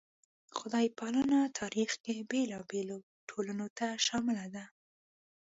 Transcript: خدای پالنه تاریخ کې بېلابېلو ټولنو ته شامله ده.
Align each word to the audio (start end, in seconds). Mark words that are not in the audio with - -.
خدای 0.57 0.87
پالنه 0.97 1.39
تاریخ 1.59 1.89
کې 2.03 2.15
بېلابېلو 2.29 2.97
ټولنو 3.29 3.67
ته 3.77 3.87
شامله 4.05 4.45
ده. 4.55 4.65